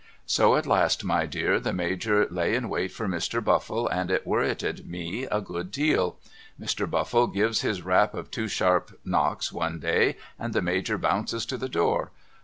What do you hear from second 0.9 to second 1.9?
my dear the